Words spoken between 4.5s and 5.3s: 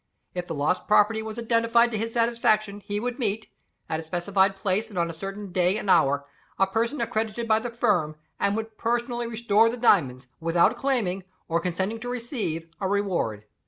place and on a